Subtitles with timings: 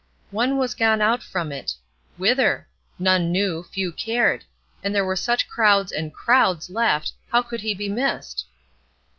[0.31, 1.75] One was gone out from it.
[2.17, 2.67] Whither?
[2.97, 4.43] None knew, few cared;
[4.83, 8.45] and there were such crowds and crowds left, how could he be missed?